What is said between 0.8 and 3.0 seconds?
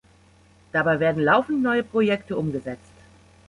werden laufend neue Projekte umgesetzt.